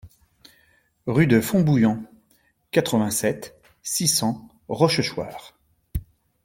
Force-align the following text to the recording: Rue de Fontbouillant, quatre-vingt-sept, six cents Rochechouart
Rue 1.05 1.27
de 1.27 1.39
Fontbouillant, 1.39 2.01
quatre-vingt-sept, 2.71 3.53
six 3.83 4.07
cents 4.07 4.49
Rochechouart 4.67 5.55